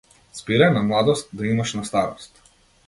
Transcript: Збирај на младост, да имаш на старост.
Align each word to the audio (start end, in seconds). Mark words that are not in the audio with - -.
Збирај 0.37 0.71
на 0.77 0.83
младост, 0.87 1.31
да 1.43 1.49
имаш 1.53 1.77
на 1.81 1.87
старост. 1.93 2.45